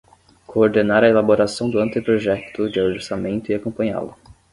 Coordenar 0.47 1.03
a 1.03 1.09
elaboração 1.09 1.69
do 1.69 1.77
anteprojecto 1.79 2.67
de 2.71 2.81
orçamento 2.81 3.51
e 3.51 3.53
acompanhá-lo. 3.53 4.15